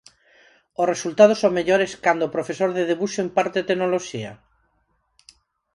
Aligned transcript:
¿Os 0.81 0.89
resultados 0.93 1.41
son 1.43 1.55
mellores 1.57 1.91
cando 2.05 2.23
o 2.25 2.33
profesor 2.35 2.69
de 2.73 2.83
Debuxo 2.89 3.25
imparte 3.27 3.67
Tecnoloxía? 3.67 4.31